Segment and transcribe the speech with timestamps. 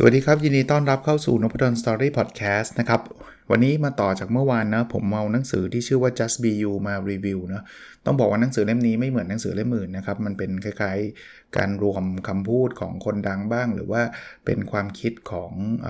[0.00, 3.00] สวัสดีครับ ยินดีต้อนรับเข้าสู่นพดลสตอรี่พอดแคสต์นะครับ
[3.50, 7.62] วันนี้มาต่อจากเมื่อวานนะ ผมเอาหนังสือที่ชื่อว่า just be you มารีวิวนะ
[8.06, 14.02] ต้องบอกว่าหนังสือเล่มนี้ไม่เหมือนหนังสือเล่มอื่นนะครับ มันเป็นคล้ายๆ การรวมคำพูดของคนดังบ้าง หรือว่า
[14.44, 15.52] เป็นความคิดของ
[15.86, 15.88] อ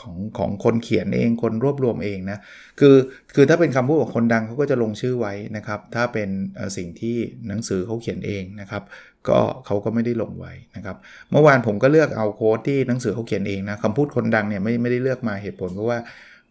[0.00, 2.38] ของของคนเขียนเองคนรวบรวมเองนะ
[2.80, 2.96] คือ
[3.34, 6.28] คือถ้าเป็นคำพูดของคนดังเขาก็จะลงชื่อไว้นะครับ ถ้าเป็น
[6.76, 7.16] สิ่งที่
[7.48, 8.82] หนังสือเขาเขียนเองนะครับ
[9.28, 10.96] ก็เขาก็ไม่ได้ลงไว้นะครับ
[11.30, 15.98] เมื่อวานผมก็เลือกเอาโค้ดที่หนังสือเขาเขียนเองนะคำพูดคนดังเนี่ยไม่ไม่ได้เลือกมาเหตุผลเพราะว่า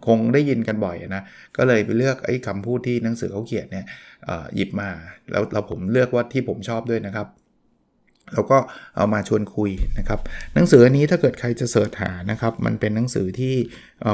[0.08, 1.24] คงได้ยินกันบ่อยนะ
[1.58, 3.86] ก็เลยไปเลือกไอ้คำพูดที่หนังสือเขาเขียนเนี่ย
[4.56, 4.90] หยิบมา
[5.32, 7.28] แล้วเราผมเลือกว่าที่ผมชอบด้วยนะครับ
[8.34, 8.58] แล้วก็
[8.96, 10.20] เอามาชวนคุยนะครับ
[10.54, 13.56] หนังสืออันนี้ถ้าเกิดใครจะเสิร์ชหานะครับ มันเป็นหนังสือที่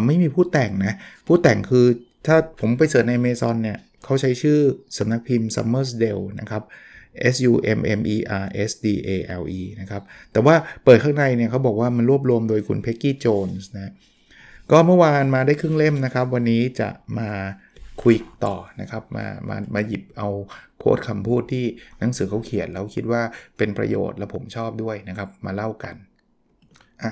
[0.06, 0.94] ไม่มีผู้แต่งนะ
[1.28, 1.86] ผู้แต่งคือ
[2.28, 4.60] ถ้าผมไปเสิร์ชในเมซอนเนี่ยเขาใช้ชื่อ
[4.98, 6.64] สำนักพิมพ์ Summersdale นะครับ
[7.34, 9.10] S U M M E R S D A
[9.42, 13.94] L E นะครับ แต่ว่าเปิดข้างในเนี่ยเขาบอกว่ามันรวบรวมโดยคุณเพ็กกี้โจนส์นะ
[14.72, 17.30] ก็เมื่อวานมาได้ครึ่งเล่มนะครับ วันนี้จะมา
[18.04, 20.30] คุยต่อนะครับมามามาหยิบเอา
[20.80, 21.66] โค้ดคำพูดที่
[22.00, 23.22] หนังสือเขาเขียนแล้วคิดว่า
[23.58, 25.96] เป็นประโยชน์และผมชอบด้วยนะครับมาเล่ากัน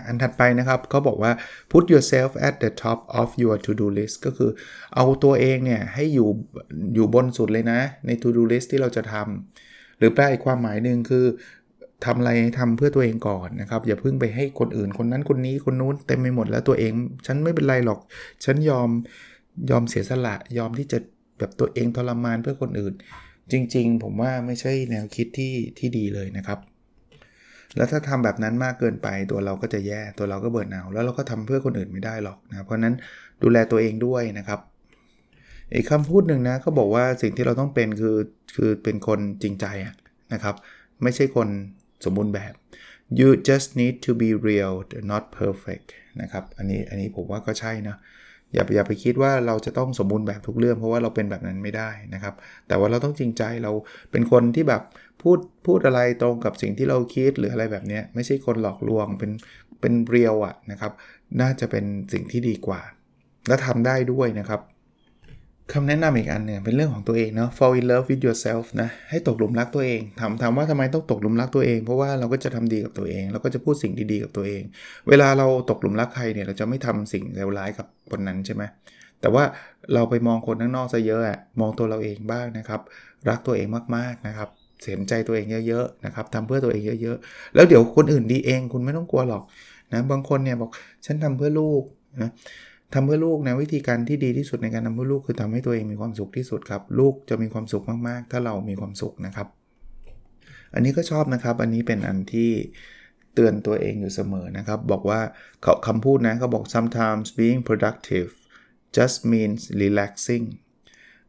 [0.08, 1.32] อันถัดไปนะครับเขาบอกว่า
[1.72, 4.52] put yourself at the top of your to do list ก็คือ
[4.96, 6.30] เอาตัวเองเนี่ยให้อยู่
[6.96, 11.26] อยู่บนสุดเลยนะ ใน to do list ที่เราจะทำหรือแปลอีกความหมายหนึ่งคือ
[12.06, 16.94] ทำอะไรทำเพื่อตัวเองก่อนนะครับ อย่าเพิ่งไปให้คนอื่นคนนั้นคนนี้คนนู้นเต็มไปหมดแล้วตัวเอง
[17.26, 18.00] ฉันไม่เป็นไรหรอก
[18.46, 18.90] ฉันยอม
[19.72, 21.00] ยอมเสียสละยอมที่จะ
[21.40, 22.94] แบบตัวเองทรมานเพื่อคนอื่น
[23.52, 26.60] จริง ๆ ผมว่าไม่ใช่แนวคิดที่ที่ดีเลยนะครับ
[27.76, 32.94] แล้วถ้าทำแบบนั้นมากเกินไปตัวเราก็จะแย่ตัวเราก็เบื่อหน่ายแล้วเราก็ทำเพื่อคนอื่นไม่ได้หรอกนะเพราะนั้น
[33.44, 34.60] ดูแลตัวเองด้วยนะครับ
[35.74, 38.18] อีกคำพูดหนึ่งนะเขาบอกว่าสิ่งที่เราต้องเป็นคือ
[38.56, 39.66] คือเป็นคนจริงใจ
[40.34, 40.56] นะครับ
[41.04, 41.48] ไม่ใช่คน
[42.06, 42.54] สมบูรณ์แบบ
[43.20, 44.74] you just need to be real
[45.12, 45.88] not perfect
[46.22, 47.96] นะครับ อันนี้อันนี้ผมว่าก็ใช่นะ
[48.54, 52.34] อย่าอย่าไปคิดว่าเราจะต้องสมบูรณ์แบบทุกเรื่อง เพราะว่าเราเป็นแบบนั้นไม่ได้นะครับ
[52.68, 53.72] แต่ว่าเราต้องจริงใจเรา
[54.12, 54.82] เป็นคนที่แบบ
[55.22, 59.32] พูดพูดอะไรตรงกับสิ่งที่เราคิดหรืออะไรแบบนี้ไม่ใช่คนหลอกลวงเป็น
[59.82, 60.92] เป็นเรียวอะนะครับ
[61.42, 62.82] น่าจะเป็นสิ่งที่ดีกว่า
[63.48, 64.62] และทำได้ด้วยนะครับ
[65.74, 74.64] คำแนะนำอีกอันเนี่ยเป็นเรื่องของตัวเองเนาะ fall in love with yourself นะให้ตกหลุมรักตัวเองถามถามว่าทำไมต้องตกหลุมรักตัวเอง เพราะว่าเราก็จะทำดีกับตัวเอง เราก็จะพูดสิ่งดีๆกับตัวเอง
[75.10, 78.64] เวลาเราตกหลุมรักใครเนี่ยเราจะไม่ทำสิ่งเลวร้ายกับคนนั้นใช่ไหม
[79.22, 79.44] แต่ว่า
[79.94, 82.82] เราไปมองคนข้างนอกซะเยอะอะมองตัวเราเองบ้างนะครับ
[83.30, 84.50] รักตัวเองมากๆนะครับ
[84.82, 89.44] เสียใจตัวเองเยอะๆนะครับทำเพื่อตัวเองเยอะๆ แล้วเดี๋ยวคนอื่นดีเองคุณไม่ต้องกลัวหรอก
[89.94, 90.72] นะบางคนเนี่ยบอก
[91.06, 91.84] ฉันทำเพื่อลูก
[92.22, 92.30] นะ
[92.94, 99.48] ทำเพื่อลูกนะวิธีการที่ดีที่สุดในการทำเพื่อลูกคือทำให้ตัวเองมีความสุขที่สุดครับ ลูกจะมีความสุขมากๆ ถ้าเรามีความสุขนะครับ
[100.74, 102.52] อันนี้ก็ชอบนะครับ อันนี้เป็นอันที่
[103.34, 105.22] เตือนตัวเองอยู่เสมอนะครับ บอกว่า
[105.62, 108.30] เขาคำพูดนะเขาบอก sometimes being productive
[108.98, 110.46] just means relaxing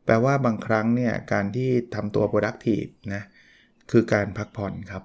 [0.04, 3.22] แปลว่าบางครั้งเนี่ยการที่ทำตัว productive นะ
[3.90, 5.02] คือการพักผ่อนครับ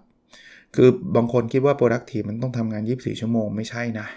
[0.76, 4.08] คือบางคนคิดว่า productive มันต้องทำงาน 24 ชั่วโมงไม่ใช่นะ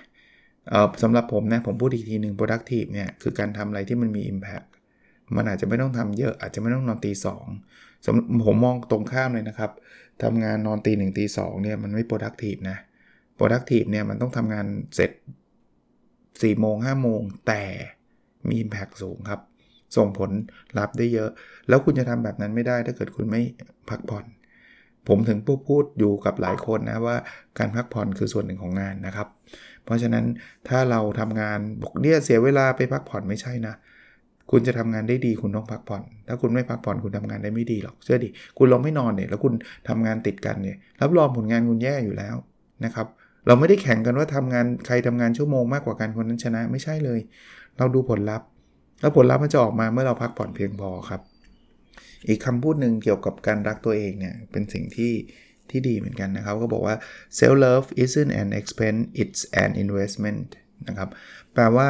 [1.03, 4.69] สำหรับผมนะผมพูดอีกทีหนึ่ง productive เนี่ยคือการทำอะไรที่มันมี impact
[5.37, 7.45] มันอาจจะไม่ต้องทำเยอะอาจจะไม่ต้องนอนตีสอง
[8.47, 9.71] ผมมองตรงข้ามเลยนะครับ
[10.23, 12.79] ทำงานนอนตีหนึ่งตีสองเนี่ยมันไม่ productive นะ
[13.39, 15.11] productive เนี่ยมันต้องทำงานเสร็จ
[16.01, 17.63] 4โมง5โมงแต่
[18.49, 19.41] มี impact สูงครับ
[19.97, 20.31] ส่งผล
[20.79, 21.31] ลัพธ์ได้เยอะ
[21.69, 23.43] แล้วคุณจะทำแบบนั้นไม่ได้ถ้าเกิดคุณไม่
[23.91, 24.25] พักผ่อน
[25.09, 27.17] ผมถึงพูดพูดอยู่กับหลายคนนะว่า
[27.59, 29.29] การพักผ่อนคือส่วนหนึ่งของงานนะครับ
[29.87, 30.25] เพราะฉะนั้น
[30.69, 33.75] ถ้าเราทำงานบอกเนี่ยเสียเวลาไปพักผ่อนไม่ใช่นะ
[34.51, 38.29] คุณจะทำงานได้ดีคุณต้องพักผ่อน ถ้าคุณไม่พักผ่อนคุณทำงานได้ไม่ดีหรอกเชื่อดิ
[38.59, 39.55] คุณลองไม่นอนเนี่ยแล้วคุณ
[39.89, 42.37] ทำงานติดกันเนี่ยรับรองผลงานคุณแย่อยู่แล้ว
[42.85, 43.07] นะครับ
[43.47, 47.21] เราไม่ได้แข่งกันว่าทำงานใครทำงานชั่วโมงมากกว่ากันคนนั้นชนะไม่ใช่เลย
[47.79, 48.49] เราดูผลลัพธ์
[49.01, 51.21] แล้วผลลัพธ์มันจะออกมาเมื่อเราพักผ่อนเพียงพอครับ
[52.29, 55.13] อีกคำพูดหนึ่งเกี่ยวกับการรักตัวเองเนี่ยเป็นสิ่งที่
[55.71, 56.97] ที่ดีเหมือนกันนะครับ ก็บอกว่า
[57.39, 60.49] self love isn't an expense it's an investment
[60.89, 61.09] นะครับ
[61.55, 61.89] แปลว่า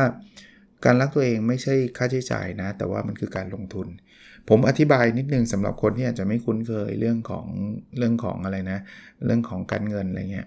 [0.84, 3.88] การรักตัวเองไม่ใช่ค่าใช้จ่ายนะ แต่ว่ามันคือการลงทุน
[4.48, 7.46] ผมอธิบายนิดนึงสำหรับคนที่อาจจะไม่คุ้นเคยเรื่องของ
[7.98, 8.78] เรื่องของอะไรนะ
[9.24, 10.46] เรื่องของการเงินอะไรเงี้ย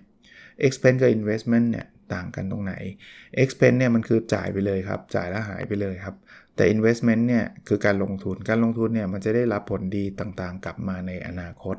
[0.68, 2.74] expense กับ investment เนี่ยต่างกันตรงไหน
[3.44, 6.16] expense เนี่ยมันคือจ่ายไปเลยครับ จ่ายแล้วหายไปเลยครับ
[6.60, 11.76] แต่ investment เนี่ยคือการลงทุนการลงทุนเนี่ยมันจะได้รับผลดีต่างๆ กลับมาในอนาคต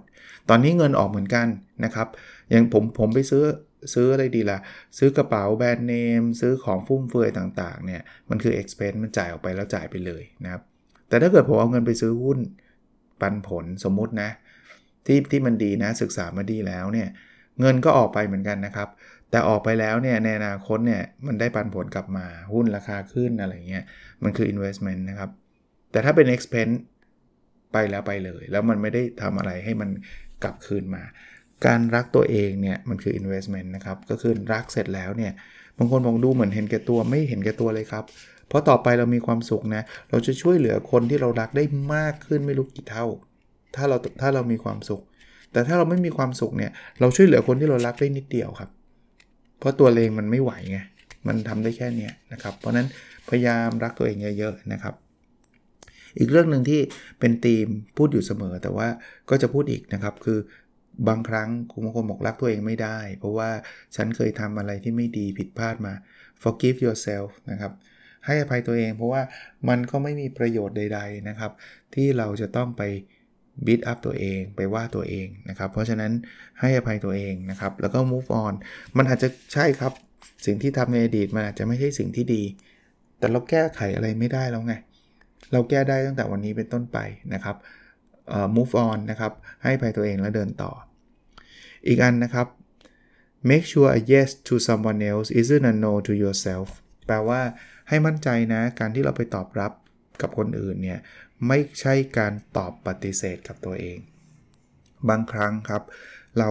[0.49, 1.47] ตอนนี้เงินออกเหมือนกัน
[1.85, 2.09] นะครับ
[2.51, 3.45] อย่างผมผมไปซื้อ
[3.95, 4.59] ซื้ออะไรดีละ่ะ
[4.99, 10.63] ซื้อกระเป๋าแบรนด์เนม ซื้อของฟุ่มเฟือยต่างๆเนี่ยมันคือ expense มันจ่ายออกไปแล้วจ่ายไปเลยนะครับ
[11.09, 12.39] แต่ถ้าเกิดผมเอาเงินไปซื้อหุ้น
[13.21, 14.31] ปันผลสมมุตินะ
[15.07, 17.09] ที่ที่มันดีนะศึกษามาดีแล้วเนี่ย
[17.61, 18.89] เงินก็ออกไปเหมือนกันนะครับ
[19.31, 23.85] แต่ออกไปแล้วเนี่ยในอนาคตเนี่ยมันได้ปันผลกลับมาหุ้นราคาขึ้นอะไรเงี้ย
[24.23, 25.31] มันคือ investment นะครับ
[25.93, 26.77] แต่ถ้าเป็น expense
[27.73, 29.91] ไปแล้วไปเลย แล้วมันไม่ได้ทำอะไรให้มัน
[30.43, 31.03] กลับคืนมา
[31.67, 35.33] การรักตัวเองเนี่ยมันคือ investment นะครับ ก็คือรักเสร็จแล้วเนี่ย
[35.79, 38.05] บางคนมองดูเหมือนเห็นแก่ตัวไม่เห็นแก่ตัวเลยครับ
[38.49, 43.07] เพราะต่อไปเรามีความสุขนะเราจะช่วยเหลือคนที่เรารักได้มากขึ้นไม่รู้กี่เท่า
[43.77, 45.03] ถ้าเราถ้าเรามีความสุข
[45.53, 48.71] แต่ถ้าเราไม่มีความสุขเนี่ยเราช่วยเหลือคนที่เรารักได้นิดเดียวครับ
[49.61, 50.79] เพราะตัวเองมันไม่ไหวไง
[51.27, 52.87] มันทำได้แค่นี้นะครับ เพราะนั้น
[53.29, 54.95] พยายามรักตัวเองเยอะๆนะครับ
[56.19, 56.81] อีกเรื่องหนึ่งที่
[57.21, 57.67] เป็นธีม
[57.97, 58.89] พูดอยู่เสมอ แต่ว่า
[59.31, 60.39] ก็จะพูดอีกนะครับ คือ
[61.09, 63.51] บางครั้งคุณบางคนบอกรักตัวเองไม่ได้ เพราะว่า
[63.97, 65.93] ฉันเคยทำอะไรที่ไม่ดีผิดพลาดมา
[66.43, 67.73] forgive yourself นะครับ
[68.27, 69.23] ให้อภัยตัวเองเพราะว่า
[69.69, 71.53] มันก็ไม่มีประโยชน์ใด ๆนะครับ
[71.95, 72.83] ที่เราจะต้องไป
[73.67, 76.13] บิดอัพตัวเองไปว่าตัวเองนะครับ เพราะฉะนั้น
[76.61, 78.53] ให้อภัยตัวเองนะครับ แล้วก็ move on
[78.97, 79.93] มันอาจจะใช่ครับ
[80.47, 82.43] สิ่งที่ทำในอดีตมันอาจจะไม่ใช่สิ่งที่ดี
[83.19, 84.75] แต่เราแก้ไขอะไรไม่ได้แล้วไง
[85.53, 86.99] เราแก้ได้ตั้งแต่วันนี้เป็นต้นไป
[87.35, 87.57] นะครับ
[88.57, 89.33] move on นะครับ
[89.65, 90.73] ให้ภัยตัวเองแล้วเดินต่อ
[91.87, 92.47] อีกอันนะครับ
[93.51, 96.69] make sure a yes to someone else isn't a no to yourself
[97.07, 97.41] แปลว่า
[97.89, 99.73] ให้มั่นใจนะ การที่เราไปตอบรับ
[100.23, 101.01] กับคนอื่นเนี่ย
[101.49, 103.99] ไม่ใช่การตอบปฏิเสธกับตัวเอง
[105.09, 105.83] บางครั้งครับ
[106.39, 106.51] เรา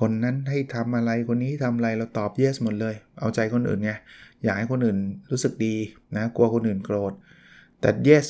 [0.00, 3.92] คนนั้นให้ทำอะไรคนนี้ทำอะไรเราตอบ yes หมดเลย เอาใจคนอื่นไง
[4.44, 4.98] อยากให้คนอื่น
[5.30, 5.76] รู้สึกดี
[6.16, 7.12] นะกลัวคนอื่นโกรธ
[7.80, 8.26] แต่ yes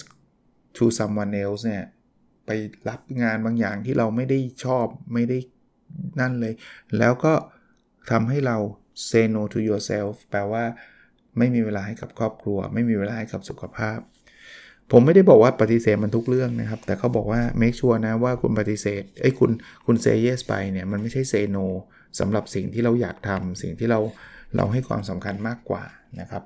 [0.77, 1.85] to someone else เนี่ย
[2.47, 2.51] ไป
[2.89, 5.39] รับงานบางอย่างที่เราไม่ได้ชอบไม่ได้
[6.21, 6.55] นั่นเลย
[6.99, 7.35] แล้วก็
[8.11, 8.57] ทำให้เรา
[9.09, 10.65] say no to yourself แปลว่า
[11.39, 13.99] ไม่มีเวลาให้กับครอบครัว ไม่มีเวลาให้กับสุขภาพ
[14.93, 19.51] ผมไม่ได้บอกว่าปฏิเสธมันทุกเรื่องนะครับ แต่เขาบอกว่า make sure นะว่าคุณปฏิเสธไอ้คุณ
[19.87, 21.67] คุณ say yes ไปเนี่ยมันไม่ใช่ say no
[22.19, 24.01] สำหรับสิ่งที่เราอยากทำสิ่งที่เรา
[24.57, 25.85] เราให้ความสำคัญมากกว่า
[26.21, 26.43] นะครับ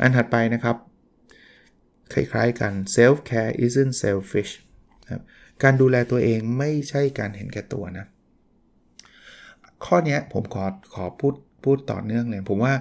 [0.00, 0.76] อันถัดไปนะครับ
[2.12, 4.52] คล้ายๆกัน self care isn't selfish
[5.10, 5.22] ครับ
[5.62, 8.06] การดูแลตัวเองไม่ใช่การเห็นแก่ตัวนะ
[9.84, 10.64] ข้อนี้ผมขอ
[10.94, 12.74] ขอพูดพูดต่อเนื่องเลย ผมว่า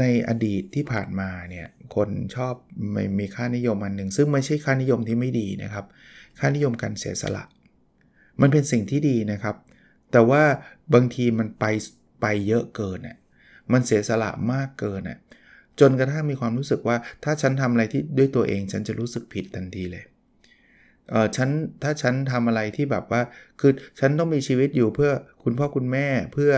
[0.00, 2.54] ในอดีตที่ผ่านมาเนี่ยคนชอบ
[2.92, 5.84] ไม่มีค่านิยมอันหนึ่งซึ่งไม่ใช่ค่านิยมที่ไม่ดีนะครับ
[6.38, 7.44] ค่านิยมการเสียสละ
[8.40, 9.56] มันเป็นสิ่งที่ดีนะครับ
[10.12, 10.42] แต่ว่า
[10.94, 11.64] บางทีมันไป
[12.20, 13.16] ไปเยอะเกินอะ
[13.72, 15.18] มันเสียสละมากเกินอะ
[15.80, 20.04] จนกระทั่งมีความรู้สึกว่าถ้าฉันทำอะไรที่ด้วยตัวเองฉันจะรู้สึกผิดทันทีเลย
[21.10, 21.48] เออฉัน
[21.82, 23.22] ถ้าฉันทำอะไรที่แบบว่า
[23.60, 25.10] คือฉันต้องมีชีวิตอยู่เพื่อ
[25.42, 26.52] คุณพ่อคุณแม่เพื่อ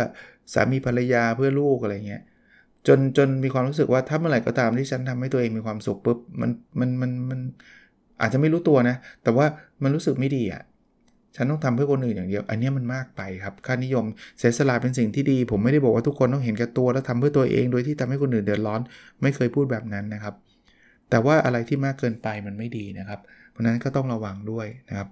[0.52, 2.22] สามีภรรยาเพื่อลูกอะไรเงี้ย
[2.86, 6.50] จนจนมีความรู้สึกว่าถ้าเมื่อไหร่ก็ตามที่ฉันทำให้ตัวเองมีความสุขปุ๊บมัน
[6.80, 7.40] มันมันมัน
[8.20, 9.46] อาจจะไม่รู้ตัวนะ แต่ว่า
[9.82, 10.62] มันรู้สึกไม่ดีอะ่ะ
[11.36, 14.04] ฉันต้องทำเพื่อคนอื่นอย่างเดียว อันนี้มันมากไปครับ ค่านิยม
[14.38, 18.80] เสียสละเป็นสิ่งที่ดี ผมไม่ได้บอกว่าทุกคนต้องเห็นแก่ตัวแล้วทำเพื่อตัวเอง โดยที่ทำให้คนอื่นเดือดร้อน
[19.22, 20.34] ไม่เคยพูดแบบนั้นนะครับ
[21.10, 25.08] แต่ว่าอะไรที่มากเกินไปมันไม่ดีนะครับ เพราะนั้นก็ต้องระวังด้วยนะครับ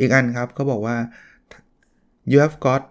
[0.00, 0.96] อีกอันครับเขาบอกว่า
[2.30, 2.82] you have got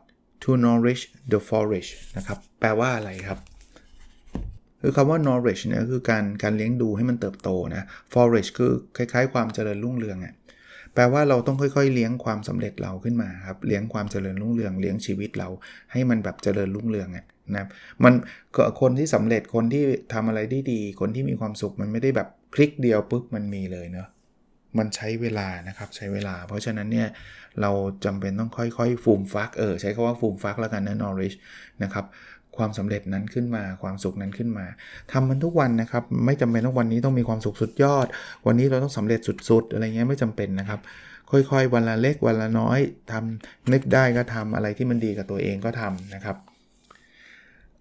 [0.44, 3.40] to nourish the forest นะครับ แปลว่าอะไรครับ
[4.82, 7.84] คือคำว่า nourish เนี่ยคือการการเลี้ยงดูให้มันเติบโตนะ
[8.14, 10.34] forest คือคล้ายๆ ความเจริญรุ่งเรืองอะ่ะ
[10.94, 15.50] แปลว่าเราต้องค่อยๆ เลี้ยงความสำเร็จเราขึ้นมาครับ เลี้ยงความเจริญรุ่งเรือง เลี้ยงชีวิตเรา
[15.92, 17.26] ให้มันแบบเจริญรุ่งเรืองนะ
[17.60, 17.68] ครับ
[18.04, 18.14] มัน
[18.56, 19.84] ก็คนที่สำเร็จคนที่
[20.14, 24.08] ทำอะไรได้ดี คนที่มีความสุขมันไม่ได้แบบคลิกเดียวปุ๊บมันมีเลยเนาะ
[24.78, 27.08] มันใช้เวลานะครับใช้เวลา เพราะฉะนั้นเนี่ย
[27.62, 27.72] เรา
[28.06, 31.38] จำเป็นต้องค่อยๆฟูมฟักเออใช้คาว่าฟูมฟักแล้วกันนะ knowledge
[31.84, 32.06] นะครับ
[32.58, 34.66] ความสำเร็จนั้นขึ้นมาความสุขนั้นขึ้นมา
[35.12, 38.08] ทำมันทุกวันนะครับ ไม่จำเป็นต้องวันนี้ต้องมีความสุขสุดยอด
[38.48, 40.80] วันนี้เราต้องสำเร็จสุด ๆ อะไรเงี้ยไม่จำเป็นนะครับ
[41.32, 42.80] ค่อยๆ วันละเล็กวันละน้อย
[43.12, 46.38] ทำนึกได้ก็ทำอะไรที่มันดีกับตัวเองก็ทำนะครับ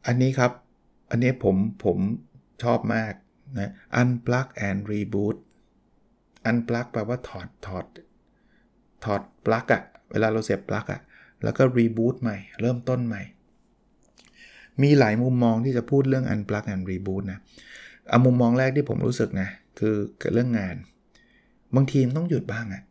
[0.06, 0.52] อันนี้ครับ
[1.10, 1.98] อันนี้ผมผม
[2.62, 3.12] ชอบมาก
[3.58, 5.36] นะ unplug and reboot
[6.48, 7.86] unplug แปลว่าถอดถอด
[9.04, 11.00] ถอดปลั๊กอะเวลาเราเสียบปลั๊กอะ
[11.44, 13.22] แล้วก็ reboot ใหม่ เริ่มต้นใหม่
[14.82, 17.38] มีหลายมุมมองที่จะพูดเรื่อง unplug and reboot นะ
[18.08, 19.94] เอามุมมองแรกที่ผมรู้สึกนะ คือ
[20.32, 20.76] เรื่องงาน
[21.76, 22.82] บางทีมต้องหยุดบ้างอะ่ะ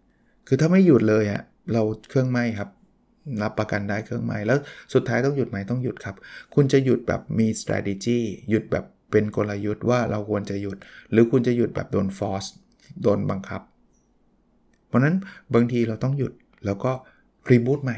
[0.48, 1.42] คือถ้าไม่หยุดเลยอะ
[1.74, 2.70] เราเครื่องไหมครับ
[3.42, 4.58] รับประกันได้เครื่องไหมแล้ว
[4.94, 6.16] สุดท้ายต้องหยุดไหมต้องหยุดครับ
[6.56, 10.78] คุณจะหยุดแบบมี strategy หยุดแบบเป็นกลยุทธ์ว่าเราควรจะหยุด
[11.12, 12.50] หรือคุณจะหยุดแบบโดน force
[13.02, 13.62] โดนบังคับ
[14.88, 15.16] เพราะนั้น
[15.54, 16.34] บางทีเราต้องหยุด
[16.66, 16.92] แล้วก็
[17.52, 17.98] รีบูตใหม่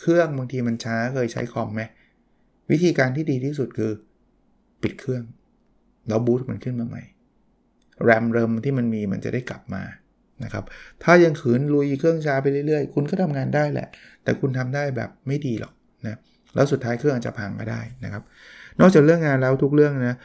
[0.00, 1.82] เครื่องบางทีมันช้าเคยใช้คอมไหม
[2.70, 3.92] วิธีการที่ดีที่สุดคือ
[4.82, 5.24] ปิดเครื่อง
[6.08, 7.02] แล้วบูตมันขึ้นมาใหม่
[8.04, 9.82] แรมเริมที่มันมีมันจะได้กลับมา
[10.44, 10.64] นะครับ
[11.02, 13.88] ถ้ายังขืนลุยเครื่องช้าไปเรื่อยๆ คุณก็ทำงานได้แหละ
[14.22, 15.72] แต่คุณทำได้แบบไม่ดีหรอก
[16.06, 16.18] นะ
[16.54, 18.22] แล้วสุดท้ายเครื่องอาจจะพังก็ได้นะครับ
[18.80, 20.16] นอกจากเรื่องงานแล้วทุกเรื่องนะ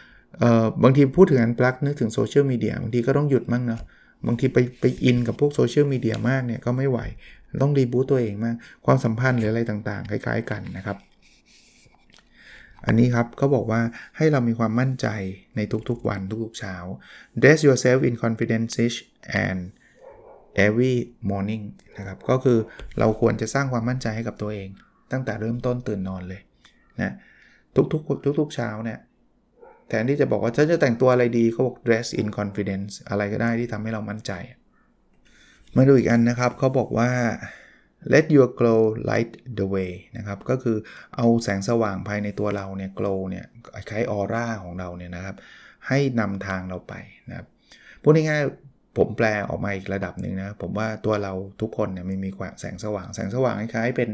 [0.84, 3.82] บางทีพูดถึงอันปลั๊กนึกถึงโซเชียลมีเดียบางทีก็ต้องหยุดมั่งเนาะ
[4.28, 7.00] บางทีไปไปอินกับพวกโซเชียลมีเดียมากเนี่ยก็ไม่ไหว
[7.62, 8.56] ต้องรีบูตตัวเองมาก
[8.86, 10.98] ความสัมพันธ์หรืออะไรต่างๆ คล้ายๆกันนะครับ
[12.86, 13.82] อันนี้ครับเขาบอกว่า
[14.18, 15.08] ให้เรามีความมั่นใจ
[15.56, 16.76] ในทุกๆวันทุกๆเช้า
[17.42, 18.74] dress yourself in confidence
[19.46, 19.60] and
[20.66, 20.96] every
[21.30, 21.64] morning
[21.98, 22.58] นะครับ ก็คือ
[23.00, 24.70] เราควรจะสร้างความมั่นใจให้กับตัวเอง
[25.12, 26.42] ตั้งแต่เริ่มต้นตื่นนอนเลย
[27.02, 27.14] นะ
[27.76, 29.00] ทุกๆทุกๆเช้าเนี่ย
[29.90, 34.32] แทนที่จะบอกว่าฉันจะแต่งตัวอะไรดีเขาบอก dress in confidence อะไรก็ได้ที่ทำให้เรามั่นใจ
[35.76, 37.10] มาดูอีกอันนะครับเขาบอกว่า
[38.14, 40.78] let your glow light the way นะครับ ก็คือ
[41.16, 43.46] เอาแสงสว่างภายในตัวเราเนี่ย glow เนี่ย
[43.90, 45.36] คล้ายออร่าของเราเนี่ยนะครับ
[45.88, 46.94] ให้นำทางเราไป
[47.30, 47.48] นะครับ
[48.02, 52.30] พูดง่ายๆผมแปลออกมาอีกระดับหนึ่งนะ ผมว่าตัวเราทุกคนเนี่ยไม่มี
[52.60, 54.10] แสงสว่าง แสงสว่างคล้ายๆเป็น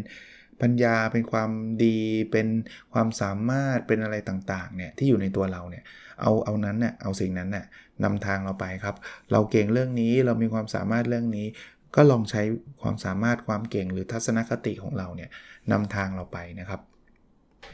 [0.61, 1.49] ปัญญาเป็นความ
[1.83, 1.97] ดี
[2.31, 2.47] เป็น
[2.93, 5.83] ความสามารถเป็นอะไรต่างๆเนี่ยที่อยู่ในตัวเราเนี่ย
[6.21, 7.65] เอาเอานั้นเนี่ยเอาสิ่งนั้นเนี่ย
[8.03, 8.95] นำทางเราไปครับ
[9.31, 11.47] เราเก่งเรื่องนี้เรามีความสามารถเรื่องนี้
[11.95, 12.41] ก็ลองใช้
[12.81, 15.29] ความสามารถความเก่งหรือทัศนคติของเราเนี่ย
[15.71, 16.81] นำทางเราไปนะครับ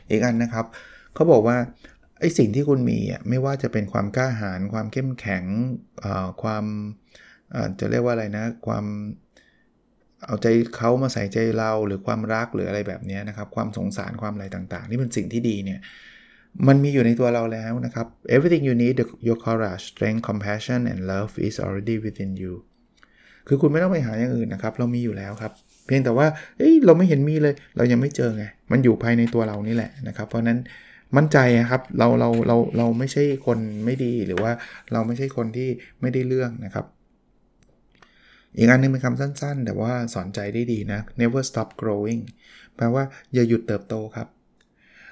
[0.10, 0.66] อีกอันนะครับ
[1.14, 1.58] เขาบอกว่า
[2.20, 5.44] ไอ้สิ่งที่คุณมีอะไม่ว่าจะเป็นความกล้าหาญความเข้มแข็ง
[6.42, 6.66] ความ
[7.80, 8.86] จะเรียกว่าอะไรนะ ความ
[10.26, 15.80] เอาใจเขามาใส่ใจเราหรือความรักหรืออะไรแบบนี้นะครับ ความสงสารความอะไรต่างๆ นี่เป็นสิ่งที่ดีเนี่ย
[16.68, 18.96] มันมีอยู่ในตัวเราแล้วนะครับ everything you need
[19.28, 22.54] your courage strength compassion and love is already within you
[23.48, 25.52] คือคุณไม่ต้องไปหาอย่างอื่นนะครับ เรามีอยู่แล้วครับ
[25.86, 30.60] เพียงแต่ว่าเอ้ยเราไม่เห็นมีเลย เรายังไม่เจอไง มันอยู่ภายในตัวเรานี่แหละนะครับ เพราะนั้น
[31.18, 31.38] มั่นใจ
[31.72, 34.52] ครับเราเราเราเราไม่ใช่คนไม่ดีหรือว่า
[34.94, 35.70] เราไม่ใช่คนที่
[36.02, 36.86] ไม่ได้เรื่องนะครับ
[38.58, 42.22] อีกอันนึงเป็นคำสั้นๆ แต่ว่าสอนใจได้ดีนะ never stop growing
[42.76, 43.04] แปลว่า
[43.34, 44.28] อย่าหยุดเติบโตครับ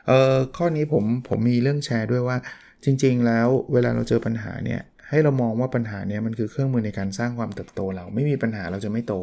[0.08, 2.38] เอ่อข้อนี้ผมผมมีเรื่องแชร์ด้วยว่า
[2.86, 9.14] จริง ๆ แล้วเวลาเราเจอปัญหาเนี่ยให้เรามองว่าปัญหาเนี้ยมันคือเครื่องมือในการสร้างความเติบโตเราไม่มีปัญหาเราจะไม่โต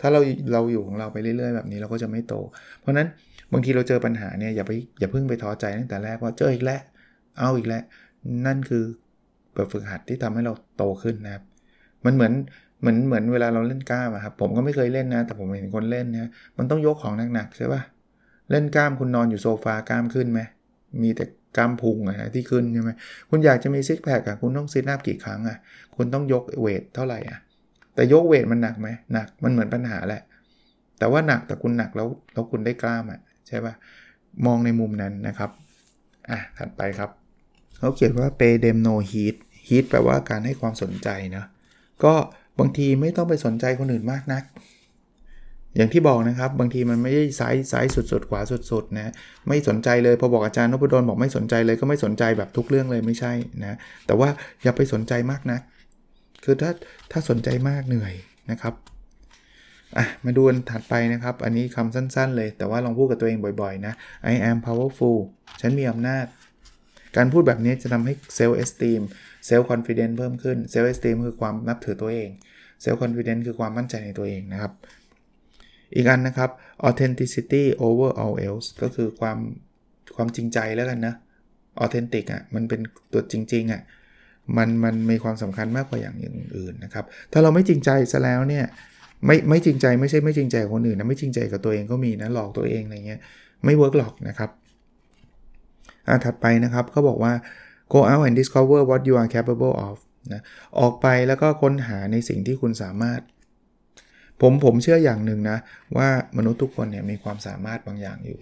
[0.00, 0.20] ถ้าเรา
[0.52, 2.34] เราอยู่ของเราไปเรื่อยๆ แบบนี้เราก็จะไม่โต
[2.80, 3.08] เพราะนั้น
[3.52, 6.80] บางทีเราเจอปัญหาเนี่ยอย่าไปอย่าเพิ่งไปท้อใจตั้งแต่แรกว่าเจออีกแล้ว
[7.38, 7.82] เอาอีกแล้ว
[8.46, 8.84] นั่นคือ
[9.54, 11.42] แบบฝึกหัดที่ทำให้เราโตขึ้นนะครับ
[12.04, 12.32] มันเหมือน
[12.80, 17.82] เหมือนเหมือนเวลาเราเล่นกล้ามครับผมก็ไม่เคยเล่นนะ แต่ผมเห็นคนเล่นนะมันต้องยกของหนักๆใช่ปะ
[18.50, 20.40] เล่นกล้ามคุณนอนอยู่โซฟากล้ามขึ้นไหม
[21.02, 21.24] มีแต่
[21.56, 22.90] กล้ามพุงอะที่ขึ้นใช่ไหม
[23.30, 25.58] คุณอยากจะมีซิกแพคอะคุณต้องซิทอัพกี่ครั้งอะ
[25.96, 27.38] คุณต้องยกเวทเท่าไหร่อะ
[27.94, 30.22] แต่ยกเวทมันหนักไหมหนักมันเหมือนปัญหาแหละ
[30.98, 33.74] แต่ว่าหนักแต่คุณหนักแล้วแล้วคุณได้กล้ามอะใช่ปะ
[34.46, 35.50] มองในมุมนั้นนะครับ
[36.30, 37.10] อะถัดไปครับ
[37.78, 39.36] เขาเขียนว่า pay them no heat
[39.68, 41.44] heat แปลว่าการให้ความสนใจนะ
[42.04, 42.14] ก็
[42.60, 44.44] บางทีไม่ต้องไปสนใจคนอื่นมากนัก
[45.76, 48.40] อย่างที่บอกนะครับ บางทีมันไม่ได้ซ้ายซ้ายสุดๆขวา
[48.70, 49.12] สุดๆนะ
[49.48, 53.32] ไม่สนใจเลยพอบอกอาจารย์นพดลบอกไม่สนใจเลยก็ไม่สนใจแบบทุกเรื่องเลยไม่ใช่
[53.64, 53.76] นะ
[54.06, 54.28] แต่ว่า
[54.62, 55.58] อย่าไปสนใจมากนะ
[56.44, 56.70] คือถ้า
[57.12, 58.14] ถ้าสนใจมากเหนื่อย
[58.50, 58.74] นะครับ
[59.96, 63.94] อะมาดูนัดถัดไปนะครับ อันนี้คำสั้นๆเลย แต่ว่าลองพูดกับตัวเองบ่อยๆนะ
[64.32, 65.18] I am powerful
[65.60, 66.26] ฉันมีอำนาจ
[67.16, 69.02] การพูดแบบนี้จะทำให้ self esteem
[69.48, 72.30] self confidence เพิ่มขึ้น self esteem คือความนับถือตัวเอง
[72.84, 74.72] self confidence คือความมั่นใจในตัวเองนะครับ
[75.94, 76.50] อีกอันนะครับ
[76.88, 79.38] authenticity over all else ก็คือความ
[80.16, 81.14] ความจริงใจแล้วกันนะ
[81.84, 82.80] authentic อะมันเป็น
[83.12, 83.82] ตัวจริงๆอะ
[84.56, 86.16] มันมันมีความสำคัญมากกว่าอย่าง
[86.56, 88.64] อื่นนะครับ ถ้าเราไม่จริงใจซะแล้วเนี่ย
[89.26, 93.20] ไม่ไม่จริงใจไม่ใช่ไม่จริงใจคนอื่นนะไม่จริงใจกับตัวเองก็มีนะหลอกตัวเองอะไรเงี้ย
[93.64, 94.50] ไม่เวิร์กหรอกนะครับ
[96.08, 97.32] อ่าถัดไปนะครับเขาบอกว่า
[97.92, 99.96] go out and discover what you are capable of
[100.32, 100.40] นะ
[100.78, 103.20] ออกไปแล้วก็ค้นหาในสิ่งที่คุณสามารถ
[104.40, 105.58] ผมผมเชื่ออย่างหนึ่งนะ
[105.96, 106.08] ว่า
[106.38, 108.40] มนุษย์ทุกคนเนี่ยมีความสามารถบางอย่างอยู่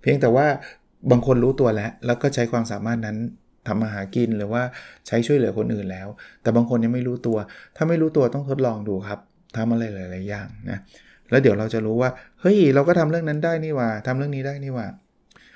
[0.00, 0.46] เพียงแต่ว่า
[1.10, 3.16] บางคนรู้ตัวแล้ว แล้วก็ใช้ความสามารถนั้น
[3.66, 4.62] ทำมาหากินหรือว่า
[5.06, 6.08] ใช้ช่วยเหลือคนอื่นแล้ว
[6.42, 7.38] แต่บางคนยังไม่รู้ตัว
[7.76, 9.18] ถ้าไม่รู้ตัวต้องทดลองดูครับ
[9.56, 10.78] ทำอะไรหลาย ๆ อย่างนะ
[11.30, 12.10] แล้วเดี๋ยวเราจะรู้ว่า
[12.40, 14.86] เฮ้ยเราก็ทำเรื่องนั้นได้นี่ว่าทำเรื่องนี้ได้นี่ว่า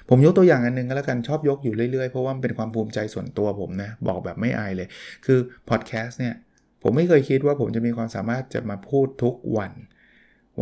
[0.08, 4.88] ผมยกตัวอย่างอันนึงก็แล้วกันชอบยกอยู่เรื่อยๆ เพราะว่ามันเป็นความภูมิใจส่วนตัวผมนะ บอกแบบไม่อายเลย
[5.26, 5.38] คือ
[5.68, 6.34] พอดแคสต์เนี่ย
[6.82, 9.72] ผมไม่เคยคิดว่าผมจะมีความสามารถจะมาพูดทุกวัน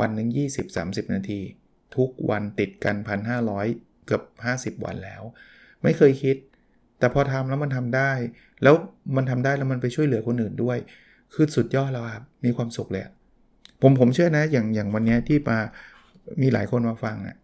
[0.00, 0.28] วันหนึ่ง
[0.72, 1.40] 20-30 นาที
[1.96, 2.96] ทุกวันติดกัน
[3.46, 4.22] 1,500 เกือบ
[4.76, 5.22] 50 วันแล้ว
[5.82, 6.36] ไม่เคยคิด
[6.98, 8.10] แต่พอทำแล้วมันทำได้
[8.62, 8.74] แล้ว
[9.16, 10.78] มันทำได้แล้วมันไปช่วยเหลือคนอื่นด้วย
[11.34, 13.02] คือสุดยอดแล้วครับมีความสุขเลย
[13.82, 15.58] ผมผมเชื่อนะอย่างอย่างวันนี้ที่มา
[16.42, 17.36] มีหลายคนมาฟังอะ่ะ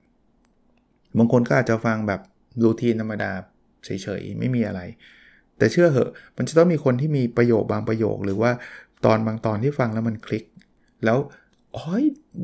[1.19, 2.21] บางคนก็อาจจะฟังแบบ
[2.65, 3.31] รูทีนธรรมดา
[3.85, 4.81] เฉยๆ ไม่มีอะไร
[5.59, 8.51] แต่เชื่อเหอะ มันจะต้องมีคนที่มีประโยคบางประโยค หรือว่า
[9.05, 10.45] ตอนบางตอนที่ฟังแล้วมันคลิก
[11.05, 11.19] แล้ว
[11.77, 11.97] อ๋อ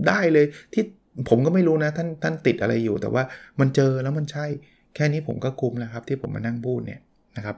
[0.06, 0.84] ได้เลยที่
[1.28, 3.22] ผมก็ไม่รู้นะท่านท่านติดอะไรอยู่ แต่ว่า
[3.60, 4.46] มันเจอแล้วมันใช่
[4.94, 7.00] แค่นี้ผมก็คุ้มแล้วครับ ที่ผมมานั่งพูดเนี่ย
[7.37, 7.56] นะครับ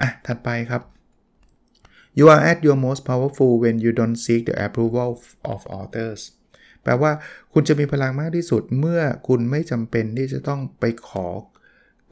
[0.00, 0.82] อะถัดไปครับ
[2.18, 5.10] you are at your most powerful when you don't seek the approval
[5.52, 6.20] of others
[6.84, 7.12] แปลว่า
[7.52, 11.26] คุณจะมีพลังมากที่สุดเมื่อคุณไม่จำเป็นที่จะต้องไปขอ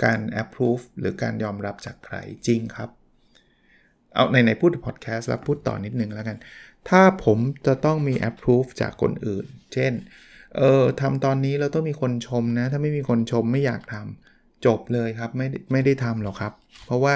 [0.05, 2.91] การ approve หรือการยอมรับจากใครจริงครับ
[4.15, 6.37] เอาในในพูดพอดแคสต์แล้วพูดต่อนิดนึงแล้วกัน
[6.89, 9.93] ถ้าผมจะต้องมี approve จากคนอื่น เช่น
[10.57, 16.53] เออทำตอนนี้เราต้องมีคนชมนะ ถ้าไม่มีคนชมไม่อยากทำจบเลยครับ ไม่ไม่ได้ทำหรอกครับ
[16.87, 17.15] เพราะว่า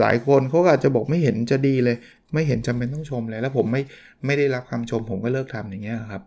[0.00, 1.96] หลายคนเขาอาจจะบอกไม่เห็นจะดีเลย
[2.34, 3.82] ไม่เห็นจำเป็นต้องชมเลย แล้วผมไม่
[4.26, 6.22] ไม่ได้รับคำชมผมก็เลิกทำอย่างเงี้ยครับ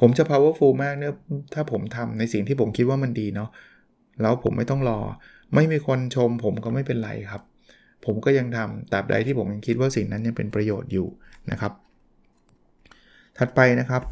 [0.00, 1.12] ผมจะ powerful มากเนี่ย
[1.54, 3.50] ถ้าผมทำในสิ่งที่ผมคิดว่ามันดีเนาะ
[4.22, 4.98] แล้วผมไม่ต้องรอ
[5.54, 7.42] ไม่มีคนชมผมก็ไม่เป็นไรครับ
[8.04, 11.08] ผมก็ยังทำตราบใดที่ผมยังคิดว่าสิ่งนั้นยังเป็นประโยชน์อยู่
[11.50, 11.72] นะครับ
[13.38, 14.02] ถัดไปนะครับ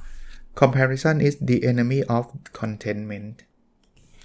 [0.60, 2.24] comparison is the enemy of
[2.60, 3.30] contentment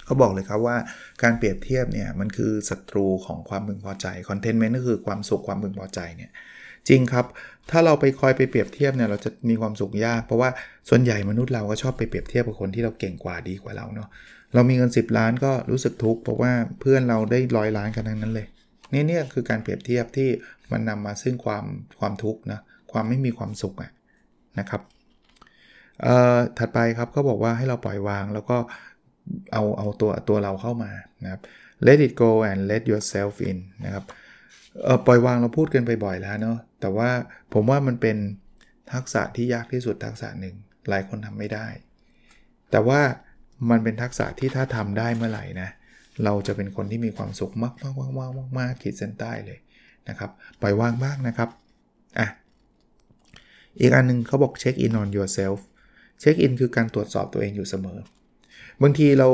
[0.05, 0.77] เขาบอกเลยครับว่า
[1.23, 6.31] การเปรียบเทียบเนี่ยมันคือศัตรูของความพึงพอใจ contentment ก็คือความสุขความพึงพอใจเนี่ย
[6.89, 7.25] จริงครับ
[7.71, 10.49] ถ้าเราไปคอยไปเปรียบเทียบเนี่ยเราจะมีความสุขยาก เพราะว่า
[10.89, 14.09] ส่วนใหญ่มนุษย์เราก็ชอบไปเปรียบเทียบกับคนที่เราเก่งกว่าดีกว่าเราเนาะ
[14.53, 18.47] เรามีเงิน 10 ล้านก็รู้สึกทุกข์เพราะว่าเพื่อนเราได้ร้อยล้านกันทั้งนั้นเลย
[18.93, 20.29] นี่เนี่ยคือการเปรียบเทียบที่
[20.71, 21.65] มันนำมาซึ่งความ
[21.99, 22.59] ความทุกข์นะ
[22.91, 23.91] ความไม่มีความสุขอะ
[24.59, 24.81] นะครับ
[26.01, 28.57] เอ่อถัดไปครับเขาบอกว่าให้เราปล่อยวางแล้วก็
[29.53, 30.91] เอาเอาตัวตัวเราเข้ามา
[31.23, 31.41] นะครับ
[31.87, 34.03] let it go and let yourself in นะครับ
[35.05, 37.09] ปล่อยวางเราพูดกันไปบ่อยแล้วเนาะแต่ว่า
[37.53, 38.17] ผมว่ามันเป็น
[38.93, 40.55] ทักษะที่ยากที่สุดทักษะหนึ่ง
[40.89, 41.67] หลายคนทำไม่ได้
[42.71, 43.01] แต่ว่า
[43.69, 45.69] มันเป็นทักษะที่ถ้าทำได้เมื่อไหร่นะ
[46.23, 49.59] เราจะเป็นคนที่มีความสุขมากมากมากมากมากมากขีดเส้นใต้เลย
[50.09, 50.31] นะครับ
[50.61, 51.49] ปล่อยวางบ้างนะครับ
[52.19, 52.27] อะ
[53.79, 55.59] อีกอันนึงเขาบอกเช็คอิน on yourself
[56.19, 57.99] เช็คอินคือการตรวจสอบตัวเองอยู่เสมอ
[58.81, 59.29] บางทีเรา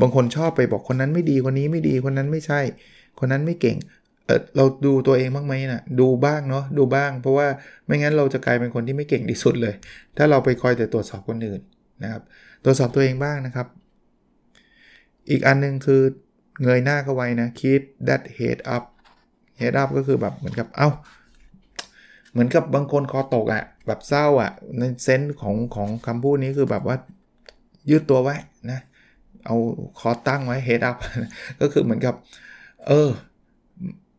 [0.00, 2.60] บางคนชอบไปบอกคนนั้นไม่ดีคนนี้ไม่ดีคนนั้นไม่ใช่
[3.18, 3.76] คนนั้นไม่เก่ง
[4.26, 7.46] เออเราดูตัวเองบ้างไหมนะดูบ้างเนาะดูบ้าง เพราะว่า
[7.86, 9.74] ไม่งั้นเราจะกลายเป็นคนที่ไม่เก่งที่สุดเลย
[10.16, 11.60] ถ้าเราไปคอยแต่ตรวจสอบคนอื่น
[12.02, 12.22] นะครับ
[12.64, 13.66] ตรวจสอบตัวเองบ้างนะครับ
[15.30, 16.02] อีกอันนึงคือ
[16.62, 18.84] เงยหน้าเข้าไว้นะ keep that head up
[19.60, 20.90] head up ก็คือแบบเหมือนกับเอา้า
[22.32, 26.96] เหมือนกับบางคนคอตกอะ่ะ แบบเศร้าอะ่ะ ในเซนส์ของของคำพูดนี้คือแบบว่า
[27.90, 28.36] ยืดตัวไว้
[28.70, 28.80] นะ
[29.44, 29.56] เอา
[29.98, 30.96] คอตั้งไว้ head up
[31.60, 32.14] ก็คือเหมือนกับ
[32.88, 33.10] เออ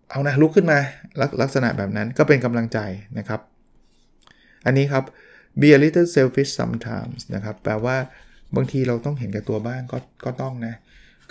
[0.09, 0.79] เอานะลุกขึ้นมา
[1.19, 2.79] ลลักษณะแบบนั้นก็เป็นกำลังใจ
[3.17, 3.41] นะครับ
[4.65, 5.03] อันนี้ครับ
[5.61, 7.95] be a little selfish sometimes นะครับ แปลว่า
[8.55, 10.75] บางทีเราต้องเห็นแก่ตัวบ้างก็ก็ต้องนะ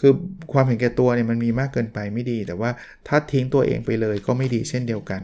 [0.01, 0.13] คือ
[0.53, 2.71] ความเห็นแก่ตัวเนี่ยมันมีมากเกินไปไม่ดี แต่ว่า
[3.09, 5.23] ถ้าทิ้งตัวเองไปเลยก็ไม่ดีเช่นเดียวกัน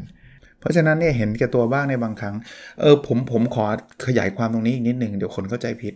[0.58, 2.34] เพราะฉะนั้นเนี่ยเห็นแก่ตัวบ้างในบางครั้ง
[2.80, 3.64] เออผมผมขอ
[4.06, 5.94] ขยายความตรงนี้อีกนิดหนึ่งเดี๋ยวคนเข้าใจผิด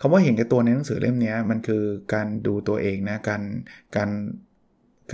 [0.00, 1.82] คำว่าเห็นแก่ตัวในหนังสือเล่มนี้มันคือ
[2.14, 3.42] การดูตัวเองนะ การ
[3.96, 4.10] การ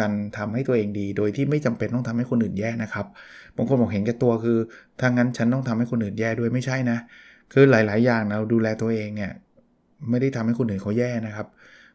[0.01, 3.07] การทำให้ตัวเองดี โดยที่ไม่จำเป็นต้องทำให้คนอื่นแย่นะครับ
[3.57, 4.59] บางคนบอกเห็นแก่ตัวคือ
[5.01, 6.99] ถ้างั้นฉันต้องทำให้คนอื่นแย่ด้วยไม่ใช่นะ
[7.53, 9.33] คือหลาย ๆ อย่างเราดูแลตัวเองเนี่ย
[10.11, 11.47] ไม่ได้ทำให้คนอื่นเขาแย่นะครับ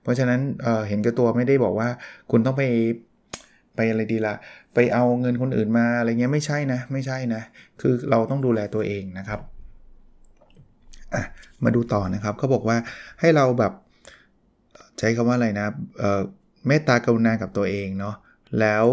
[0.03, 1.89] เพราะฉะนั้นเเห็นแก่ตัวไม่ได้บอกว่า
[2.31, 2.63] คุณต้องไป
[3.75, 4.33] ไปอะไรดีละ
[4.73, 7.41] ไปเอาเงินคนอื่นมาอะไรเงี้ยไม่ใช่นะ ไม่ใช่นะ
[7.81, 9.39] คือเราต้องดูแลตัวเองนะครับ
[11.63, 12.77] มาดูต่อนะครับเขาบอกว่า
[13.19, 13.73] ให้เราแบบ
[14.99, 15.67] ใช้คำว่าอะไรนะ
[16.67, 18.15] เมตตากรุณากับตัวเองเนาะ
[18.59, 18.85] แล้ว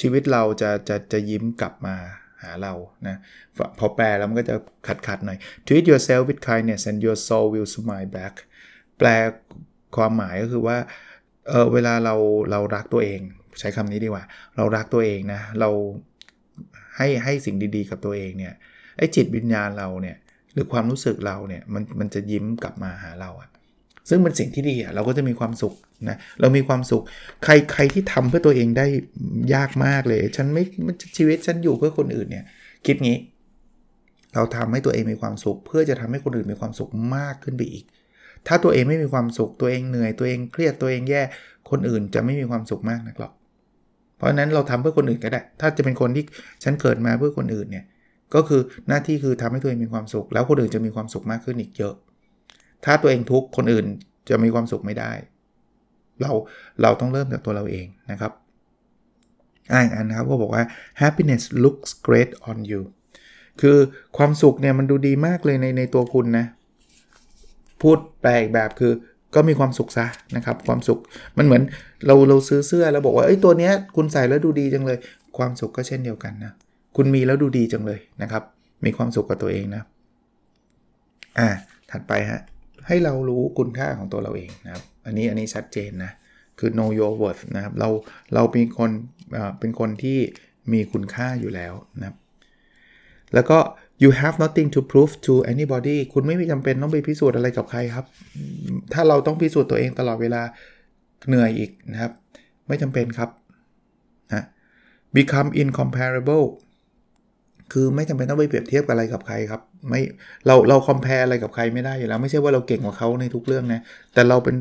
[0.00, 1.96] ชีวิตเราจะจะจะยิ้มกลับมา
[2.42, 2.72] หาเรา
[3.08, 3.16] นะ
[3.78, 4.54] พอแปลแล้วมันก็จะ
[4.86, 8.34] ขัดขัดหน่อย treat yourself with kindness and your soul will smile back
[8.98, 9.08] แปล
[9.96, 10.76] ความหมายก็คือว่า
[11.48, 12.14] เออเวลาเรา
[12.50, 13.20] เรารักตัวเอง
[13.58, 14.24] ใช้คำนี้ดีกว่า
[14.56, 15.70] เรารักตัวเองนะ เรา
[16.96, 18.54] ให้ให้สิ่งดีๆ กับตัวเองเนี่ย
[18.98, 20.16] ไอ้จิตวิญญาณเราเนี่ย
[20.52, 23.50] หรือความรู้สึกเราเนี่ยมันมันจะยิ้มกลับมาหาเราอะ
[24.08, 25.74] ซึ่งเป็นสิ่งที่ดีอะเราก็จะมีความสุข
[26.08, 27.02] นะเรามีความสุข
[27.44, 28.86] ใครใครที่ทำเพื่อตัวเองได้
[29.54, 30.62] ยากมากเลย ฉันไม่
[31.16, 32.44] ชีวิตฉันอยู่เพื่อคนอื่นเนี่ย
[32.86, 33.18] คิดงี้
[34.34, 37.84] เราทำให้ตัวเองมีความสุข เพื่อจะทำให้คนอื่นมีความสุขมากขึ้นไปอีก
[38.46, 41.22] ถ้าตัวเองไม่มีความสุขตัวเองเหนื่อยตัวเองเครียดตัวเองแย่
[41.70, 43.32] คนอื่นจะไม่มีความสุขมากนักหรอก
[44.16, 46.24] เพราะฉะนั้นเราทำเพื่อคนอื่นก็ได้ ถ้าจะเป็นคนที่
[46.64, 47.84] ฉันเกิดมาเพื่อคนอื่นเนี่ย
[48.34, 51.94] ก็คือหน้าที่คือทำให้ตัวเองมีความสุข แล้วคนอื่นจะมีความสุขมากขึ้นอีกเยอะ
[52.84, 53.86] ถ้าตัวเองทุกข์คนอื่น
[54.28, 55.12] จะมีความสุขไม่ได้
[56.20, 56.32] เรา
[56.82, 58.32] เราต้องเริ่มจากตัวเราเองนะครับ
[59.72, 60.64] อ่านอันนะครับก็บอกว่า
[61.02, 62.80] happiness looks great on you
[63.60, 63.78] คือ
[64.16, 66.46] ความสุขเนี่ยมันดูดีมากเลยในในตัวคุณนะ
[67.82, 68.92] พูดแปลกแบบคือ
[69.34, 70.98] ก็มีความสุขซะนะครับ ความสุข
[71.38, 71.62] มันเหมือน
[72.06, 74.98] เราเราซื้อเสื้อแล้วบอกว่าเอ้ตัวเนี้ยคุณใส่แล้วดูดีจังเลย
[75.38, 76.52] ความสุขก็เช่นเดียวกันนะ
[76.96, 78.42] คุณมีแล้วดูดีจังเลยนะครับ
[78.84, 79.82] มีความสุขกับตัวเองนะ
[81.38, 81.48] อ่า
[81.90, 82.40] ถัดไปฮะ
[82.86, 86.12] ให้เรารู้คุณค่าของตัวเราเองนะครับอันนี้อันนี้ชัดเจนนะ
[86.58, 87.88] คือ know your worth นะครับเรา
[88.34, 88.90] เราเป็นคน
[89.60, 90.18] เป็นคนที่
[90.72, 92.16] มีคุณค่าอยู่แล้วนะครับ
[93.34, 93.58] แล้วก็
[94.02, 98.06] you have nothing to prove to anybody คุณไม่มีจำเป็นต้องไปพิสูจน์อะไรกับใครครับ
[98.92, 100.42] ถ้าเราต้องพิสูจน์ตัวเองตลอดเวลา
[101.28, 102.12] เหนื่อยอีกนะครับ
[102.68, 103.30] ไม่จำเป็นครับ
[104.32, 104.44] นะ
[105.16, 106.46] become incomparable
[107.72, 110.00] คือไม่จำเป็นต้องไปเปรียบเทียบอะไรกับใครครับ ไม่
[110.46, 113.80] เราเรา compare อะไรกับใครไม่ได้อยู่แล้ว ไม่ใช่ว่าเราเก่งกว่าเขาในทุกเรื่องนะ
[114.14, 114.56] แต่เราเป็น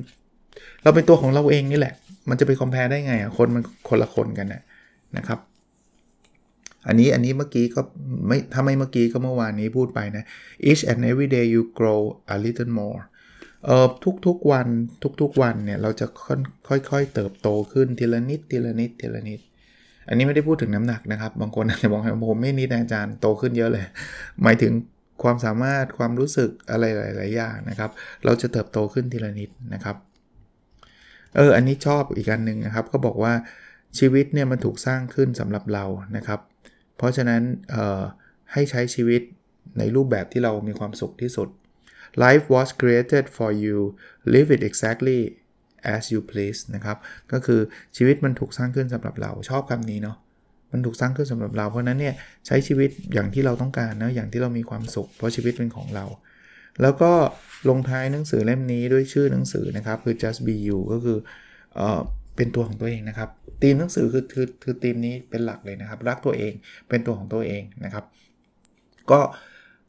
[0.83, 1.93] เราเป็นตัวของเราเองนี่แหละ
[2.29, 4.61] มันจะไป compare ได้ไงอะคนมันคนละคนกันนะ
[5.17, 5.39] นะครับ
[6.87, 7.81] อันนี้อันนี้เมื่อกี้ก็
[8.27, 10.23] ไม่ถ้าไม่เมื่อกี้ก็เมื่อวานนี้พูดไปนะ
[10.69, 12.01] each and every day you grow
[12.35, 13.01] a little more
[13.65, 13.87] เอ่อ
[14.25, 14.67] ทุกๆวัน
[15.21, 16.05] ทุกๆวันเนี่ยเราจะ
[16.67, 19.39] ค่อยๆเติบโตขึ้นทีละนิดทีละนิดทีละนิด
[20.07, 23.85] อันนี้ไม่ได้พูดถึงน้ำหนักนะครับ บางคนอาจจะบอกว่าผมไม่นิดอาจารย์โตขึ้นเยอะเลย
[24.43, 24.73] หมายถึง
[25.23, 26.83] ความสามารถความรู้สึกอะไร
[27.17, 27.91] หลาย ๆ อย่างนะครับ
[28.25, 29.95] เราจะเติบโตขึ้นทีละนิดนะครับ
[31.35, 33.33] เออ อันนี้ชอบอีกอันหนึ่งนะครับ ก็บอกว่า
[33.99, 35.85] ชีวิตเนี่ยมันถูกสร้างขึ้นสำหรับเรา
[36.17, 36.39] นะครับ
[36.97, 37.41] เพราะฉะนั้น
[38.53, 39.21] ให้ใช้ชีวิต
[39.77, 41.49] ในรูปแบบที่เรามีความสุขที่สุด
[42.23, 43.77] life was created for you
[44.33, 45.19] live it exactly
[45.93, 46.97] as you please นะครับ
[47.31, 47.59] ก็คือ
[47.97, 50.17] ชีวิตมันถูกสร้างขึ้นสำหรับเราชอบคำนี้เนาะ
[50.71, 52.15] มันถูกสร้างขึ้นสำหรับเราเพราะนั้นเนี่ย
[52.47, 56.05] ใช้ชีวิตอย่างที่เราต้องการนะอย่างที่เรามีความสุข เพราะชีวิตเป็นของเรา
[56.81, 57.11] แล้วก็
[57.69, 61.17] ลงท้ายหนังสือเล่มนี้ด้วยชื่อหนังสือนะครับ คือ just be you ก็คือ
[61.75, 62.01] เออ
[62.35, 63.29] เป็นตัวของตัวเองนะครับ
[63.61, 66.53] ธีมหนังสือคือคือคือธีมนี้เป็นหลักเลยนะครับ รักตัวเอง
[66.89, 68.05] เป็นตัวของตัวเองนะครับ
[69.11, 69.19] ก็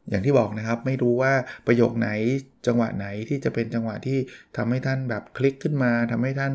[0.09, 1.33] อย่างที่บอกนะครับไม่รู้ว่า
[1.67, 2.09] ประโยคไหน
[2.67, 4.17] จังหวะไหนที่จะเป็นจังหวะที่
[4.57, 6.53] ทำให้ท่านแบบคลิกขึ้นมาทำให้ท่าน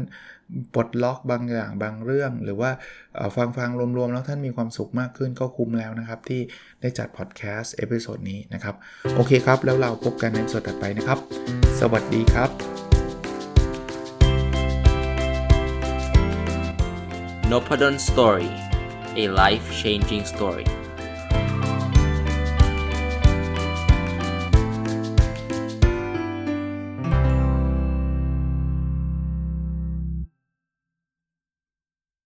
[0.74, 2.70] ปลดล็อกบางอย่างบางเรื่อง หรือว่า
[3.36, 6.40] ฟังฟังรวมๆ แล้วท่านมีความสุขมากขึ้นก็คุ้มแล้วนะครับ ที่
[6.80, 8.74] ได้จัดพอดแคสต์ episode นี้นะครับ
[9.16, 11.18] โอเคครับ แล้วเราพบกันใน episode ถัดไปนะครับ
[11.80, 12.50] สวัสดีครับ
[17.50, 18.50] n o p a d o n Story
[19.22, 20.66] a life changing story